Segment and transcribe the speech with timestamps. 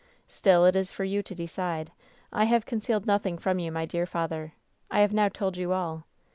[0.27, 1.91] Still it is for you to decide.
[2.33, 4.53] I have concealed nothing from you, my dear father.
[4.89, 6.05] I have now told you all.